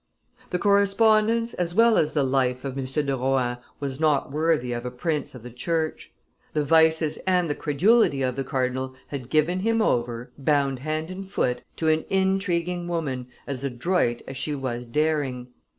The 0.49 0.57
correspondence 0.57 1.53
as 1.53 1.75
well 1.75 1.95
as 1.95 2.13
the 2.13 2.23
life 2.23 2.65
of 2.65 2.75
M. 2.75 2.85
de 2.85 3.15
Rohan 3.15 3.57
was 3.79 3.99
not 3.99 4.31
worthy 4.31 4.71
of 4.73 4.83
a 4.83 4.89
prince 4.89 5.35
of 5.35 5.43
the 5.43 5.51
church: 5.51 6.11
the 6.53 6.63
vices 6.63 7.17
and 7.27 7.47
the 7.47 7.53
credulity 7.53 8.23
of 8.23 8.35
the 8.35 8.43
cardinal 8.43 8.95
had 9.09 9.29
given 9.29 9.59
him 9.59 9.79
over, 9.79 10.31
bound 10.39 10.79
hand 10.79 11.11
and 11.11 11.29
foot, 11.29 11.61
to 11.75 11.87
an 11.89 12.05
intriguing 12.09 12.87
woman 12.87 13.27
as 13.45 13.63
adroit 13.63 14.23
as 14.27 14.37
she 14.37 14.55
was 14.55 14.87
daring. 14.87 15.49